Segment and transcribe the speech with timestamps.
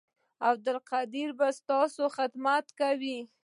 [0.49, 3.17] عبدالقدیر به ستاسو خدمت کوي